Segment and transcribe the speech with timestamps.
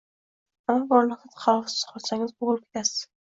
[0.73, 2.99] Ammo bir lahza havosiz qolsangiz, bo’g’ilib ketasiz.